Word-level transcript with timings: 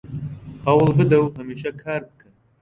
هەوڵ 0.65 0.89
بدە 0.97 1.17
و 1.21 1.33
هەمیشە 1.37 1.71
کار 1.81 2.01
بکە 2.07 2.27